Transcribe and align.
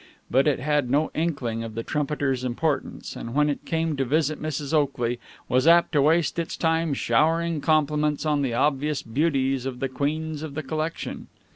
But 0.31 0.47
it 0.47 0.57
had 0.59 0.89
no 0.89 1.11
inkling 1.13 1.63
of 1.63 1.75
the 1.75 1.83
trumpeter's 1.83 2.43
importance, 2.43 3.15
and, 3.15 3.35
when 3.35 3.51
it 3.51 3.65
came 3.65 3.95
to 3.97 4.03
visit 4.03 4.41
Mrs. 4.41 4.73
Oakley, 4.73 5.19
was 5.47 5.67
apt 5.67 5.91
to 5.91 6.01
waste 6.01 6.39
its 6.39 6.57
time 6.57 6.95
showering 6.95 7.61
compliments 7.61 8.25
on 8.25 8.41
the 8.41 8.55
obvious 8.55 9.03
beauties 9.03 9.67
of 9.67 9.79
the 9.79 9.89
queens 9.89 10.41
of 10.41 10.55
the 10.55 10.63
collection. 10.63 11.27